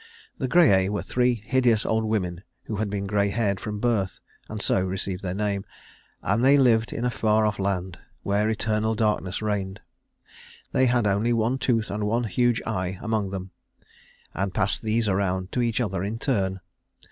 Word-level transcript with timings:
The 0.39 0.47
Grææ 0.47 0.89
were 0.89 1.03
three 1.03 1.35
hideous 1.35 1.85
old 1.85 2.05
women 2.05 2.41
who 2.63 2.77
had 2.77 2.89
been 2.89 3.05
gray 3.05 3.29
haired 3.29 3.59
from 3.59 3.79
birth, 3.79 4.19
and 4.49 4.59
so 4.59 4.81
received 4.83 5.21
their 5.21 5.35
name, 5.35 5.63
and 6.23 6.43
they 6.43 6.57
lived 6.57 6.91
in 6.91 7.05
a 7.05 7.11
far 7.11 7.45
off 7.45 7.59
land, 7.59 7.99
where 8.23 8.49
eternal 8.49 8.95
darkness 8.95 9.43
reigned. 9.43 9.79
They 10.71 10.87
had 10.87 11.05
only 11.05 11.33
one 11.33 11.59
tooth 11.59 11.91
and 11.91 12.07
one 12.07 12.23
huge 12.23 12.63
eye 12.65 12.97
among 12.99 13.29
them, 13.29 13.51
and 14.33 14.55
passed 14.55 14.81
these 14.81 15.07
around 15.07 15.51
to 15.51 15.61
each 15.61 15.79
other 15.79 16.03
in 16.03 16.17
turn. 16.17 16.61